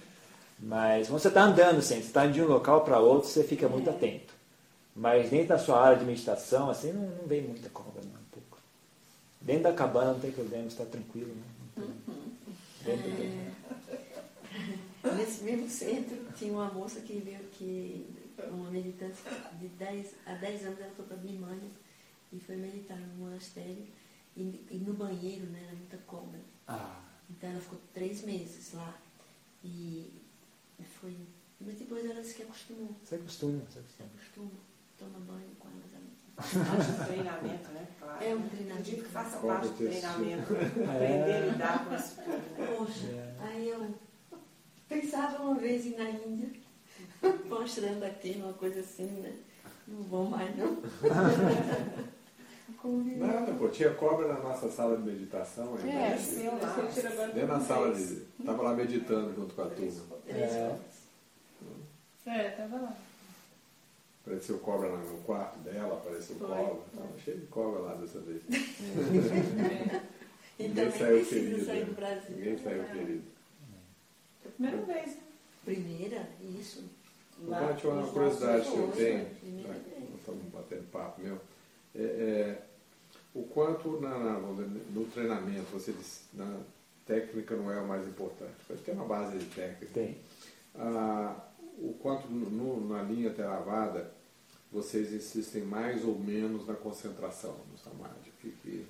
[0.58, 3.42] Mas quando você está andando, assim, você está indo de um local para outro, você
[3.42, 4.34] fica muito atento.
[4.94, 8.24] Mas dentro da sua área de meditação, assim, não, não vem muita cobra, não, um
[8.30, 8.58] pouco.
[9.40, 11.42] Dentro da cabana não tem problema, está tranquilo, né?
[12.84, 13.50] Tem- Dentro tem.
[15.16, 18.06] Nesse mesmo centro tinha uma moça que veio que,
[18.50, 19.16] uma meditante
[19.58, 21.70] de 10, há 10 anos ela foi para Birmania
[22.32, 23.86] e foi meditar no monastério
[24.40, 26.40] e, e no banheiro, né, era muita cobra.
[26.66, 28.96] Ah, Então ela ficou três meses lá
[29.64, 30.12] e
[31.00, 31.16] foi.
[31.60, 32.96] Mas depois ela disse que acostumou.
[33.04, 34.08] você acostuma, você Se acostuma.
[34.14, 34.50] acostuma,
[34.98, 35.92] toma banho com elas.
[35.92, 37.86] ela- Acho um treinamento, né?
[37.98, 38.24] Claro.
[38.24, 38.82] É um Eu treinamento.
[38.90, 40.54] digo que faça parte do treinamento.
[40.56, 40.84] É.
[40.84, 42.66] Aprender a lidar com isso tudo, né?
[42.78, 43.36] Poxa, É.
[43.40, 43.94] aí eu
[44.88, 46.50] pensava uma vez ir na Índia,
[47.48, 49.36] mostrando aqui uma coisa assim, né?
[49.86, 50.78] Não vou mais não.
[53.16, 55.74] Nada, pô, tinha cobra na nossa sala de meditação.
[55.76, 56.06] aí, É, né?
[56.14, 56.52] Apareceu
[57.18, 57.26] lá.
[57.26, 58.16] Dentro da sala de.
[58.44, 60.02] Tava lá meditando junto com a turma.
[60.28, 60.76] É.
[62.26, 62.96] É, tava lá.
[64.22, 66.48] Apareceu cobra lá no quarto dela, apareceu Foi.
[66.48, 66.82] cobra.
[66.96, 68.42] Tava cheio de cobra lá dessa vez.
[70.58, 71.64] E Ninguém saiu ferido.
[71.64, 71.84] sair né?
[71.86, 72.36] do Brasil.
[72.36, 73.22] Ninguém saiu ferido.
[74.42, 75.22] Foi a primeira vez, né?
[75.64, 76.28] Primeira,
[76.58, 76.84] isso.
[77.46, 79.80] Lá, Agora, tinha uma os curiosidade que eu tenho, né?
[80.10, 81.40] Nós estamos batendo papo meu,
[81.94, 82.62] é, é,
[83.34, 86.60] o quanto na, na- no treinamento, você disse, na
[87.06, 89.92] técnica não é o mais importante, mas tem uma base de técnica.
[89.92, 90.16] Tem.
[90.76, 91.36] Ah,
[91.78, 94.12] o quanto no- no- na linha Theravada
[94.72, 98.30] vocês insistem mais ou menos na concentração no Samadhi?
[98.40, 98.86] Que, que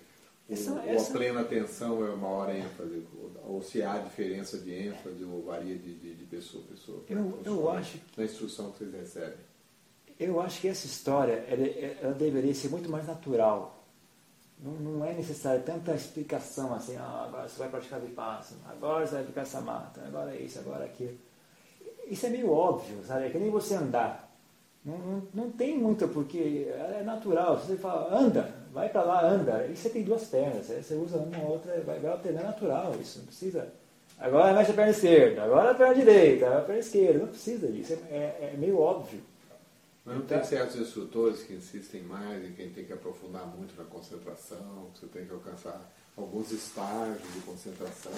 [0.48, 3.02] o- Essa- ou essa- a plena atenção é uma hora ênfase,
[3.46, 7.02] ou, ou se há diferença de ênfase ou varia de, de, de pessoa a pessoa?
[7.08, 9.49] Eu- eu acho Na instrução que vocês recebem.
[10.20, 11.66] Eu acho que essa história ela,
[12.02, 13.83] ela deveria ser muito mais natural.
[14.62, 19.14] Não, não é necessário tanta explicação assim, ah, agora você vai praticar vipassana, agora você
[19.14, 21.16] vai ficar samata, agora isso, agora aquilo.
[22.06, 23.26] Isso é meio óbvio, sabe?
[23.26, 24.28] É que nem você andar.
[24.85, 27.59] Não, não, não tem muito, porque é natural.
[27.59, 29.66] Você fala, anda, vai para lá, anda.
[29.66, 32.94] E você tem duas pernas, você usa uma ou outra, vai, vai alternando, é natural
[33.00, 33.72] isso, não precisa.
[34.18, 37.68] Agora mexe a perna esquerda, agora a perna direita, agora a perna esquerda, não precisa
[37.68, 39.20] disso, é, é- é meio óbvio.
[40.04, 43.84] Mas não tem certos instrutores que insistem mais em quem tem que aprofundar muito na
[43.84, 45.80] concentração, que você tem que alcançar
[46.16, 48.12] alguns estágios de concentração.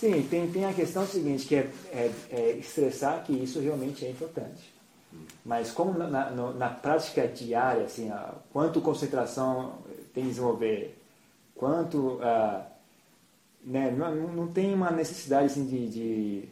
[0.00, 4.10] Sim, tem, tem a questão seguinte, que é, é- é estressar que isso realmente é
[4.10, 4.72] importante.
[5.44, 9.78] Mas como na, na- na prática diária, assim, a, quanto concentração
[10.14, 10.96] tem que desenvolver,
[11.54, 12.18] quanto...
[12.22, 12.66] ah,
[13.64, 16.48] né, não, não- não tem uma necessidade assim, de, de,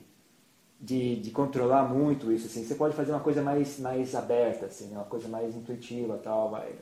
[0.86, 2.46] de, de controlar muito isso.
[2.46, 2.64] Assim.
[2.64, 6.50] Você pode fazer uma coisa mais, mais aberta, assim, né, uma coisa mais intuitiva tal,
[6.50, 6.72] vai...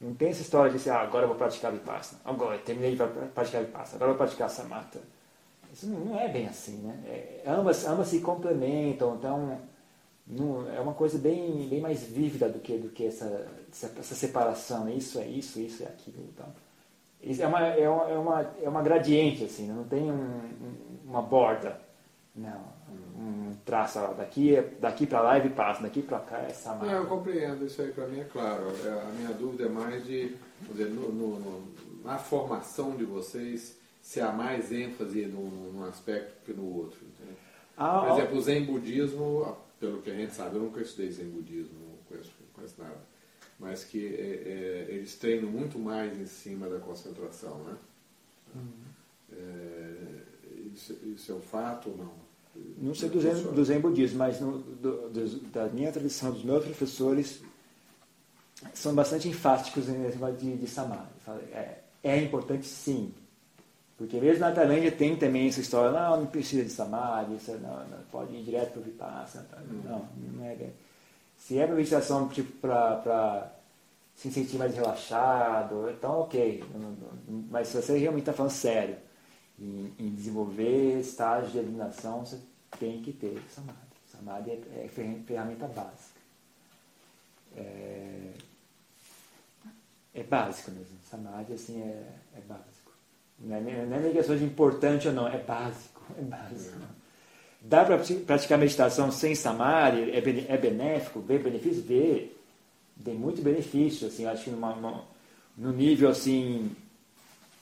[0.00, 2.96] Não tem essa história de assim, ah, agora eu vou praticar Vipassana, agora terminei de
[2.96, 5.00] pra- praticar Vipassana, agora eu vou praticar Samatha.
[5.72, 6.98] Isso não, é bem assim, né?
[7.06, 9.58] É, ambas, ambas se complementam, então
[10.26, 14.88] não, é uma coisa bem, bem mais vívida do que, do que essa, essa separação.
[14.88, 16.24] Isso é isso, isso é aquilo.
[16.34, 16.46] Então,
[17.22, 20.40] isso é, uma, é, uma, é, uma, é uma gradiente, assim, não tem um,
[21.04, 21.80] uma borda.
[22.34, 26.86] Não, um traço daqui, daqui para lá e passa, daqui para cá é essa marca.
[26.86, 28.64] Não, eu compreendo, isso aí para mim é claro.
[28.84, 30.36] É, a minha dúvida é mais de,
[30.70, 31.62] dizer, no, no,
[32.04, 36.98] na formação de vocês, se há mais ênfase num, num aspecto que no outro.
[37.76, 41.26] Ah, Por exemplo, o Zen Budismo, pelo que a gente sabe, eu nunca estudei Zen
[41.26, 43.00] Budismo, não conheço, não conheço nada,
[43.58, 47.76] mas que é, é, eles treinam muito mais em cima da concentração, né?
[48.54, 48.86] Uhum.
[49.32, 50.22] É,
[50.72, 52.25] isso, isso, é um fato ou não?
[52.78, 56.44] Não sei do Zen, do zen Budismo, mas no, do, do, da minha tradição, dos
[56.44, 57.42] meus professores,
[58.74, 61.08] são bastante enfáticos em negócio de, de Samadhi.
[61.52, 63.14] É, é importante sim,
[63.96, 67.98] porque mesmo na Tailândia tem também essa história, não, não precisa de samadhi, não, não,
[68.12, 69.46] pode ir direto para o vipassana.
[69.70, 69.80] Hum.
[69.84, 70.72] Não, não é bem.
[71.38, 73.50] Se é para meditação tipo, para
[74.14, 76.62] se sentir mais relaxado, então ok.
[77.50, 78.96] Mas se você realmente está falando sério
[79.60, 82.38] em, em, desenvolver estágios de iluminação, você
[82.78, 83.78] tem que ter samadhi.
[84.10, 84.88] Samadhi é, é
[85.26, 86.20] ferramenta básica.
[87.56, 88.32] É,
[90.14, 90.98] é básico mesmo.
[91.08, 92.92] Samadhi assim, é, é básico.
[93.38, 96.02] Não é, não é nem questão de importante ou não, é básico.
[96.18, 96.78] É básico.
[97.60, 100.10] Dá para praticar meditação sem samadhi?
[100.10, 101.20] É, é benéfico?
[101.20, 101.82] Vê benefício?
[101.82, 102.30] Vê.
[103.04, 104.08] Tem muito benefício.
[104.08, 105.04] Assim, acho que numa, numa,
[105.56, 106.70] no nível assim,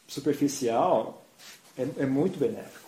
[0.07, 1.24] superficial,
[1.77, 2.85] é, é muito benéfico.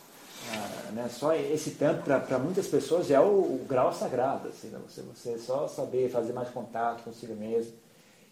[0.53, 1.09] Ah, né?
[1.09, 4.49] Só esse tanto, para muitas pessoas, é o, o grau sagrado.
[4.49, 4.79] Assim, né?
[4.87, 7.72] você, você só saber fazer mais contato consigo mesmo,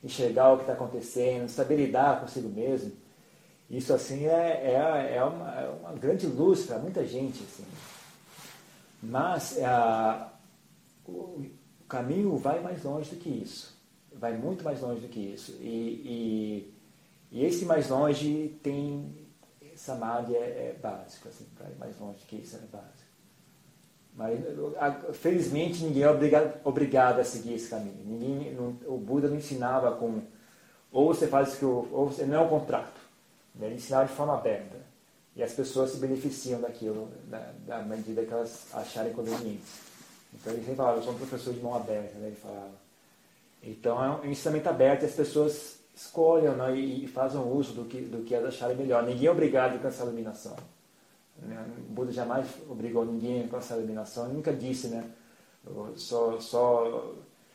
[0.03, 2.93] enxergar o que está acontecendo, saber lidar consigo mesmo
[3.69, 7.43] isso assim é, é, é, uma, é uma grande luz para muita gente.
[7.43, 7.65] Assim.
[9.03, 9.67] Mas é,
[11.07, 11.45] o
[11.89, 13.75] caminho vai mais longe do que isso.
[14.13, 15.57] Vai muito mais longe do que isso.
[15.61, 16.73] E,
[17.33, 19.24] e, e esse mais longe tem.
[19.85, 23.05] Samadhi é, é básico, assim, vai mais longe que isso é básico.
[24.17, 24.41] Mas,
[25.17, 27.99] felizmente, ninguém é obrigado, obrigado a seguir esse caminho.
[28.05, 30.23] Ninguém, não, o Buda não ensinava com.
[30.91, 31.65] Ou você faz que.
[31.65, 32.99] Ou você, não é um contrato.
[33.55, 33.67] Né?
[33.67, 34.77] Ele ensinava de forma aberta.
[35.37, 39.65] E as pessoas se beneficiam daquilo, da, da medida que elas acharem conveniente.
[40.33, 42.29] Então ele sempre falava, eu sou um professor de mão aberta, né?
[42.29, 42.73] ele falava.
[43.63, 46.77] Então é um ensinamento aberto e as pessoas escolham né?
[46.77, 49.03] e, e fazem uso do que, do que acharem melhor.
[49.03, 50.57] Ninguém é obrigado a alcançar a iluminação.
[51.39, 51.65] Né?
[51.89, 54.27] Buda jamais obrigou ninguém a alcançar a iluminação.
[54.27, 55.05] Ele nunca disse, né?
[55.67, 57.15] Eu só, só,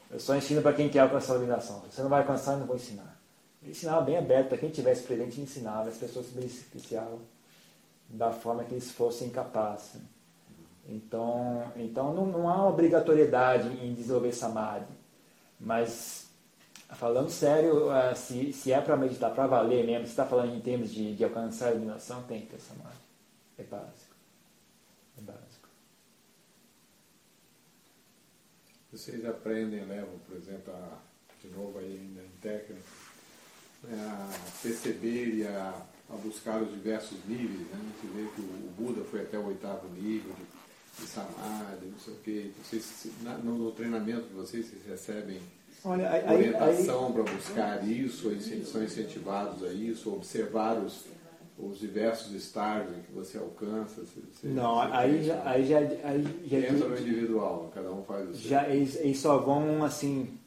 [0.10, 1.84] eu só ensino para quem quer alcançar a iluminação.
[1.90, 3.20] Você não vai alcançar, eu não vou ensinar.
[3.62, 7.20] Ele ensinava bem aberto, para quem tivesse presente, ensinava, as pessoas se beneficiavam
[8.08, 10.02] da forma que eles fossem capazes.
[10.88, 14.88] Então, então não, não há obrigatoriedade em desenvolver samadhi,
[15.60, 16.19] mas
[16.96, 20.60] falando sério, eh, se, se é para meditar, para valer mesmo, se está falando em
[20.60, 22.98] termos de, de alcançar a iluminação, tem que ter samadhi.
[23.58, 24.16] É básico.
[25.18, 25.70] É básico.
[28.92, 30.98] Vocês aprendem, levam, por exemplo, a,
[31.42, 32.82] de novo aí ainda em técnica,
[33.88, 34.30] é, a
[34.62, 37.68] perceber e a, a, buscar os diversos níveis.
[37.68, 37.94] Né?
[38.02, 42.00] Gente vê que o, o Buda foi até o oitavo nível de, de Samadhi, não
[42.00, 42.52] sei o quê.
[42.64, 45.40] Vocês, na, no, no, treinamento de vocês, vocês recebem
[45.84, 48.30] Olha, aí, orientação para buscar isso,
[48.66, 51.06] são incentivados a isso, observar os,
[51.58, 54.02] os diversos estágios que você alcança?
[54.02, 56.58] Você, não, você aí, já, aí já, aí já.
[56.58, 58.50] Entra no individual, cada um faz o seu.
[58.50, 60.38] Já, eles, eles só vão assim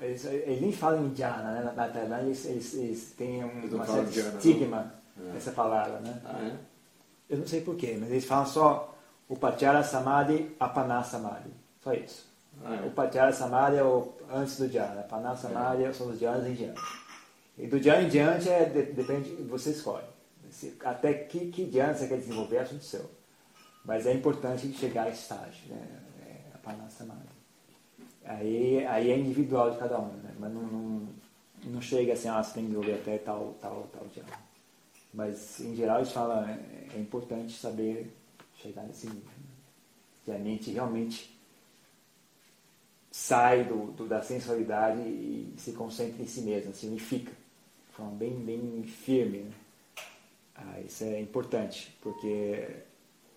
[0.00, 1.72] eles, eles nem falam em jhana, né?
[1.74, 5.36] Na Tailândia eles, eles, eles têm um, uma certa estigma é.
[5.36, 6.20] essa palavra, né?
[6.24, 6.56] Ah, é?
[7.30, 8.94] Eu não sei porquê, mas eles falam só
[9.28, 11.50] o Pachara Samadhi, Apana Samadhi.
[11.82, 12.33] Só isso.
[12.62, 12.86] É?
[12.86, 13.82] O Pachara Samadhi é
[14.30, 15.92] antes do jhana, Apana Samadhi é.
[15.92, 16.80] são os jhanas em diante.
[17.58, 20.06] E do jhana em diante é, depende, você escolhe.
[20.84, 23.10] Até que, que jhana você quer desenvolver é assunto seu.
[23.84, 26.00] Mas é importante chegar a esse estágio, né?
[26.26, 27.34] É, Apana Samadhi.
[28.24, 30.34] Aí, aí é individual de cada um, né?
[30.38, 31.08] mas não, não,
[31.64, 34.24] não chega assim, ah, você tem que ouvir até tal, tal, tal dia.
[35.12, 36.58] Mas em geral eles falam, é,
[36.94, 38.16] é importante saber
[38.56, 39.22] chegar nesse nível.
[39.22, 39.44] Né?
[40.24, 41.33] Que a mente realmente
[43.16, 48.10] sai do, do, da sensualidade e se concentra em si mesma, se unifica de forma
[48.16, 49.38] bem, bem firme.
[49.38, 49.52] Né?
[50.56, 52.68] Ah, isso é importante, porque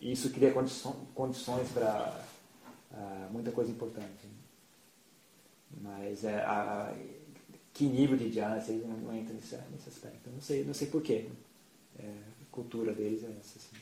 [0.01, 2.25] isso cria condições para
[2.91, 4.25] ah, muita coisa importante.
[4.25, 4.33] Né?
[5.79, 6.91] Mas é, a,
[7.71, 10.27] que nível de jhana vocês não, não entram nesse, nesse aspecto.
[10.31, 11.29] Não sei, não sei porquê.
[11.99, 13.59] É, a cultura deles é essa.
[13.59, 13.77] Assim.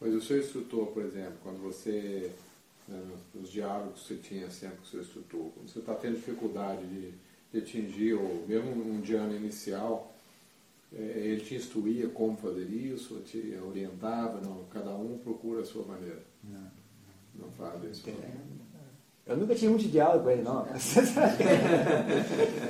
[0.00, 2.34] Mas o seu instrutor, por exemplo, quando você
[2.88, 3.00] né,
[3.34, 5.50] nos, diálogos que você tinha sempre com o seu instrutor.
[5.54, 7.12] Quando você está tendo dificuldade de,
[7.52, 10.12] de atingir, ou mesmo um diano inicial,
[10.94, 15.84] é, ele te instruía como fazer isso, te orientava, não, cada um procura a sua
[15.84, 16.22] maneira.
[16.44, 16.70] Não.
[17.34, 18.10] Não faz isso.
[18.10, 18.62] não.
[19.24, 20.66] Eu nunca tive muito diálogo com ele, não.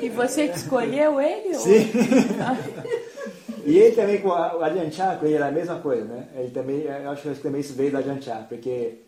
[0.03, 1.49] E você que escolheu ele?
[1.57, 1.91] ou- Sim.
[3.65, 6.27] E ele também, com o Ajahn Chah, com ele era a mesma coisa, né?
[6.35, 8.99] Ele também, eu acho que também isso veio do Ajahn Chah, porque...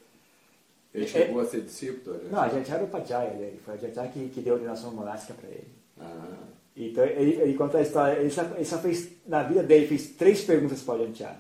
[0.95, 2.17] Ele chegou a ser discípulo?
[2.17, 2.29] né?
[2.31, 4.57] Não, Ajahn Chah era o Pajaya dele, foi o Ajahn Chah que, que deu a
[4.57, 5.69] ordenação monástica para ele.
[6.01, 6.37] Ah,
[6.77, 10.11] Então, ele, ele conta a história, ele só, ele só fez, na vida dele, fez
[10.11, 11.37] três perguntas para o Chah.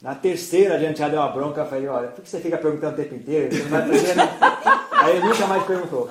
[0.00, 2.96] Na terceira, a Chah deu uma bronca, falei, olha, por que você fica perguntando o
[3.04, 3.54] tempo inteiro?
[3.54, 4.28] Você não vai aprender, não.
[5.02, 6.10] Aí ele nunca mais perguntou.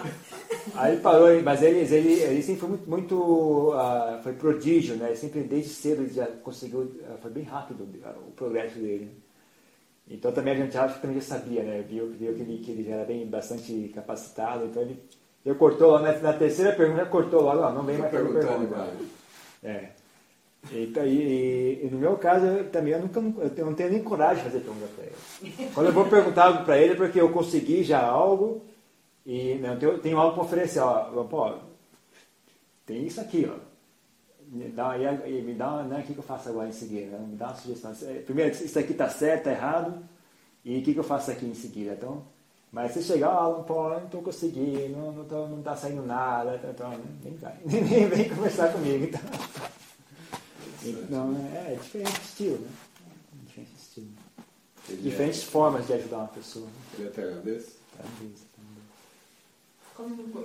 [0.76, 5.08] Aí ele parou, mas ele, ele, ele sempre foi muito, muito ah, foi prodígio, né?
[5.08, 7.88] Ele sempre, desde cedo, ele já conseguiu, ah, foi bem rápido
[8.28, 9.10] o progresso dele.
[10.12, 11.84] Então também a gente acha que também já sabia, né?
[11.88, 15.00] Viu, viu que, ele, que ele já era bem bastante capacitado, então ele,
[15.45, 18.78] ele cortou, na, na terceira pergunta, cortou logo, ó, não vem mais fazer perguntando pergunta.
[18.78, 19.00] mais.
[19.63, 19.89] É.
[20.71, 23.19] Então, e, e- no meu caso, eu, também eu nunca
[23.58, 25.69] eu não tenho nem coragem de fazer pergunta para ele.
[25.74, 28.62] Quando eu vou perguntar algo para ele é porque eu consegui já algo
[29.26, 30.82] e não, eu tenho, tenho algo para oferecer.
[30.82, 31.54] Ó, pô,
[32.86, 33.71] tem isso aqui, ó.
[34.52, 37.18] Me dá, e, e me dá, né, o que, que eu faço agora em seguida?
[37.18, 37.26] né?
[37.26, 37.96] Me dá uma sugestão.
[38.04, 40.04] É, Primeiro, isso aqui está certo, está errado,
[40.66, 41.94] e o que, que eu faço aqui em seguida?
[41.94, 42.22] Então,
[42.70, 46.06] mas se chegar, ah, não, pô, não estou conseguindo, não, não, tô, não tá saindo
[46.06, 49.06] nada, então, nem, vai, nem vem conversar comigo.
[49.06, 49.22] Então,
[50.86, 52.70] então é, é diferente estilo, né?
[53.46, 54.08] Diferente estilo.
[54.90, 56.66] Ele Diferentes formas de ajudar uma pessoa.
[56.66, 56.72] né?
[57.00, 57.78] É, é tailandês?
[57.98, 58.86] Talvez, talvez.
[59.96, 60.42] Como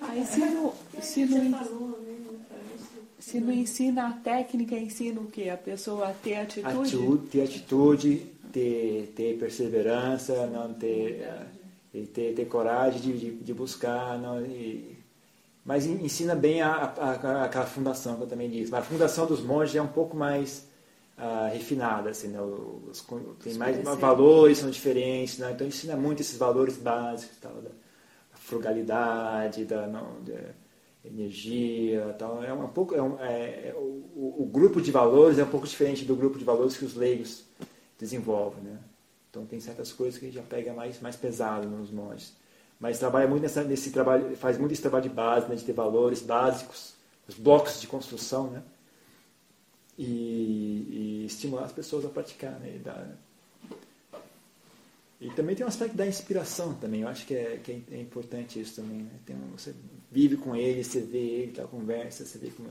[0.00, 1.64] Aí se não, se não, né?
[3.18, 5.48] se não ensina a técnica, ensina o quê?
[5.50, 6.68] A pessoa a ter atitude?
[6.72, 8.16] Atitude, ter atitude,
[8.52, 11.22] ter, ter perseverança, não ter,
[11.94, 14.18] eh, ter, ter coragem de, de, de buscar.
[14.18, 14.96] Não, e-
[15.64, 18.70] mas en- ensina bem a, a- a- aquela fundação que eu também disse.
[18.70, 20.66] Mas a fundação dos monges é um pouco mais
[21.18, 22.40] ah, refinada, assim, né?
[22.40, 23.04] Os-
[23.42, 25.50] tem mais valores, são diferentes, né?
[25.52, 27.70] então ensina muito esses valores básicos, tal, da
[28.48, 30.40] frugalidade, da não, da
[31.04, 32.42] energia, tal.
[32.42, 35.66] É um pouco, é um- é- é- o, o grupo de valores é um pouco
[35.66, 37.44] diferente do grupo de valores que os leigos
[37.98, 38.78] desenvolvem, né?
[39.30, 42.34] Então tem certas coisas que já pega mais mais pesado nos monges,
[42.80, 45.72] mas trabalha muito nessa, nesse trabalho, faz muito esse trabalho de base, né, de ter
[45.74, 46.94] valores básicos,
[47.28, 48.62] os blocos de construção, né?
[49.98, 52.76] E, e estimular as pessoas a praticar, né?
[52.76, 53.16] E dar-
[55.20, 57.00] e também tem um aspecto da inspiração também.
[57.02, 58.98] Eu acho que é, que é importante isso também.
[59.02, 59.10] Né?
[59.26, 59.74] Tem um- você
[60.10, 62.68] vive com ele, você vê ele, tá, conversa, você vê como,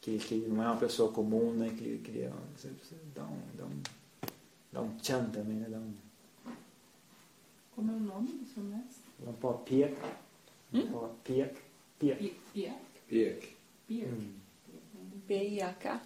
[0.00, 1.68] que, que ele não é uma pessoa comum, né?
[1.70, 3.82] Que, que ele é, você, você dá um, dá um,
[4.72, 5.68] dá um tchan também, né?
[5.70, 5.94] Dá um,
[7.74, 9.02] Como é o nome do seu mestre?
[9.20, 9.94] dá um pó piak,
[10.72, 11.54] um pó piak,
[13.08, 13.56] piak.
[13.90, 14.32] Hum.
[15.26, 16.00] P-I-A-K?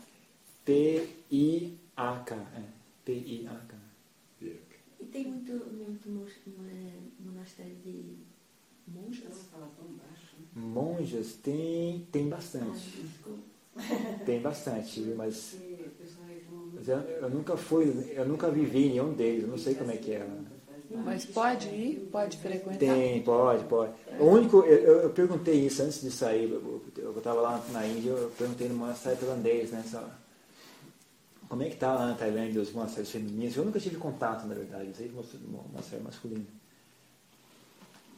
[0.64, 2.62] P-I-A-K, é.
[3.04, 3.77] P-I-A-K.
[5.00, 6.08] E tem muito, muito
[6.70, 8.16] é, monastério de
[8.86, 9.46] monjas?
[10.54, 12.66] Monjas tem, tem Ah, bastante.
[12.66, 13.38] desculpa.
[14.24, 15.14] Tem bastante, viu?
[15.16, 15.56] mas
[16.76, 19.90] Mas eu, eu nunca fui, eu nunca vivi em nenhum deles, eu não sei como
[19.90, 20.26] é que é.
[21.04, 22.08] Mas pode ir?
[22.10, 22.78] Pode frequentar?
[22.78, 23.92] Tem, pode, pode.
[24.18, 28.10] O único, eu, eu- eu perguntei isso antes de sair, eu estava lá na Índia,
[28.10, 29.82] eu perguntei no monastério tailandês, né?
[29.90, 30.08] Só,
[31.48, 33.56] como é que tá lá na Tailândia os monastérios femininos?
[33.56, 36.46] Eu nunca tive contato, na verdade, eu sei que o monastério masculino.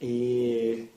[0.01, 0.89] E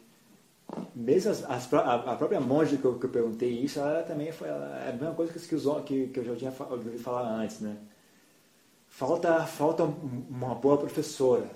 [0.96, 4.48] mesmo as, as a, própria monja que eu, que eu perguntei isso, ela também foi
[4.48, 5.40] ela, é a mesma coisa que,
[5.86, 7.78] que, que, eu já tinha ouvido falar antes, né?
[8.88, 11.50] Falta, falta um- uma boa professora.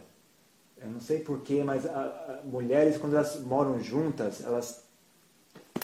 [0.78, 4.84] Eu não sei porquê, mas a- a- mulheres, quando elas moram juntas, elas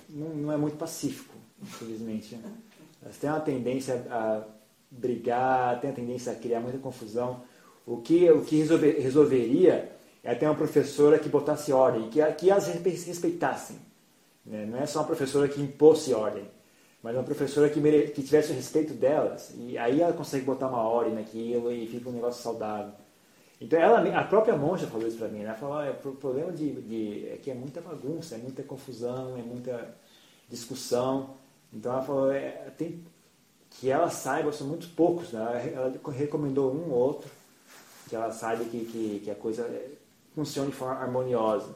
[0.10, 2.36] não, não é muito pacífico, infelizmente.
[2.36, 2.52] né?
[3.02, 4.44] Elas têm uma tendência a
[4.98, 7.42] brigar, têm a tendência a criar muita confusão.
[7.86, 9.92] O que, o que resolver- resolveria
[10.24, 13.78] é ter uma professora que botasse ordem, que, que as respe- respeitassem.
[14.46, 14.66] né?
[14.66, 16.46] Não é só uma professora que impôsse ordem,
[17.02, 19.54] mas uma professora que, mere- que tivesse o respeito delas.
[19.58, 22.94] E aí ela consegue botar uma ordem naquilo e fica um negócio saudável.
[23.60, 25.46] Então ela, a própria monja falou isso para mim, né?
[25.46, 29.38] Ela falou, "Olha, o problema de, de, é que é muita bagunça, é muita confusão,
[29.38, 29.94] é muita
[30.50, 31.32] discussão.
[31.72, 33.04] Então ela falou, é, tem,
[33.80, 35.72] que ela saiba, são muito poucos, né?
[35.76, 37.30] Ela, recomendou um ou outro,
[38.08, 39.70] que ela saiba que, que, que a coisa
[40.36, 41.76] funcione de forma harmoniosa.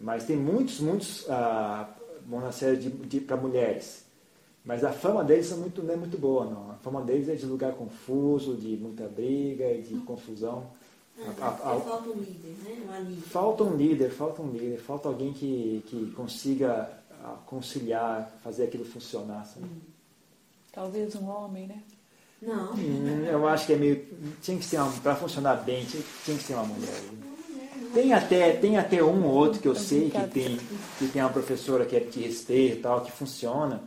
[0.00, 1.88] Mas tem muitos, muitos ah,
[2.26, 4.04] monastérios de, de, para mulheres.
[4.64, 6.70] Mas a fama deles não é muito, não é muito boa, não.
[6.70, 10.66] A fama deles é de lugar confuso, de muita briga, de confusão.
[11.20, 13.00] Ah, A- a- a- falta um líder, né?
[13.08, 13.22] Líder.
[13.22, 16.88] Falta um líder, falta um líder, falta alguém que, que consiga
[17.24, 19.44] ah, conciliar, fazer aquilo funcionar.
[19.46, 19.66] sabe?
[20.72, 21.82] Talvez um homem, né?
[22.40, 22.72] Não.
[22.74, 24.04] Hum, Eu acho que é meio.
[24.40, 24.92] Tinha que ser uma.
[25.00, 27.00] Para funcionar bem, tinha, tinha que ser uma mulher.
[27.92, 30.58] Tem até, tem até um ou outro que eu sei que tem,
[30.98, 33.82] que tem uma professora que é de respeito e tal, que funciona.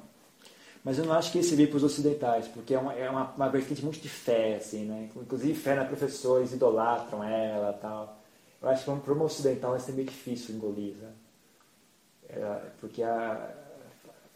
[0.83, 3.31] Mas eu não acho que esse veio para os ocidentais, porque é uma, é uma,
[3.31, 5.09] uma vertente muito de fé, assim, né?
[5.15, 8.17] Inclusive fé na professora, eles idolatram ela e tal.
[8.61, 11.09] Eu acho que para uma ocidental vai ser meio difícil engolir, né?
[12.29, 13.49] É, porque a,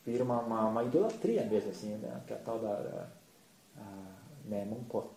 [0.06, 2.22] vira uma, uma, uma idolatria mesmo, assim, né?
[2.28, 3.08] Que é a tal da, da
[3.78, 3.82] a,
[4.46, 5.10] né, Monco.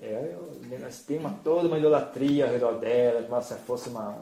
[0.00, 0.36] É,
[0.66, 4.18] negócio tem uma, toda uma idolatria ao redor dela, como se fosse uma,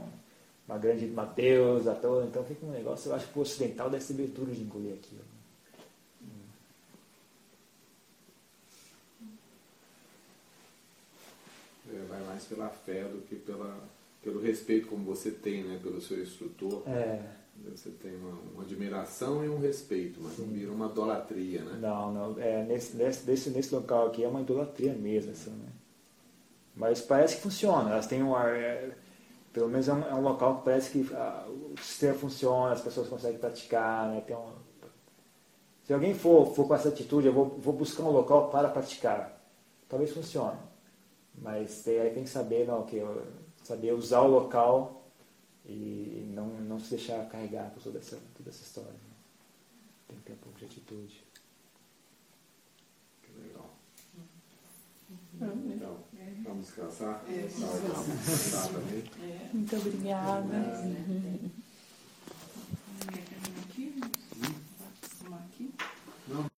[0.68, 2.26] uma grande uma deusa toda.
[2.26, 4.93] Então fica um negócio, eu acho que o ocidental deve ser meio duro de engolir
[4.93, 5.24] aquilo.
[11.93, 13.80] É, vai mais pela fé do que pela,
[14.22, 16.82] pelo respeito como você tem né, pelo seu instrutor.
[16.86, 21.78] É, Você tem uma, uma admiração e um respeito, mas não vira uma idolatria, né?
[21.80, 22.38] não, não.
[22.40, 25.68] É, nesse, nesse, nesse, nesse local aqui é uma idolatria mesmo, assim, né?
[26.74, 27.90] Mas parece que funciona.
[27.90, 28.90] Elas têm um é,
[29.52, 32.80] pelo menos é um, é um local que parece que ah, o sistema funciona, as
[32.80, 34.20] pessoas conseguem praticar, né?
[34.22, 34.52] Tem um,
[35.84, 39.42] se alguém for, for com essa atitude, eu vou, vou buscar um local para praticar.
[39.88, 40.58] Talvez funcione.
[41.34, 43.26] Mas tem, aí tem que saber, não, que, eu-
[43.64, 44.99] saber usar o local
[45.72, 48.90] e não, não se deixar carregar por toda essa, toda essa história.
[48.90, 48.98] Né?
[50.08, 51.24] Tem que ter um pouco de atitude.
[53.22, 53.76] Que legal.
[55.40, 55.72] Uhum.
[55.72, 55.96] Então,
[56.42, 57.24] vamos descansar.
[57.28, 57.42] É.
[57.42, 57.66] Tá
[58.52, 61.50] tá, tá Muito obrigada.